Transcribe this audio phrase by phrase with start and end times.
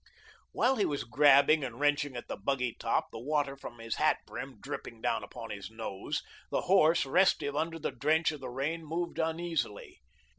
[0.51, 4.17] While he was grabbing and wrenching at the buggy top, the water from his hat
[4.25, 8.83] brim dripping down upon his nose, the horse, restive under the drench of the rain,
[8.83, 10.01] moved uneasily.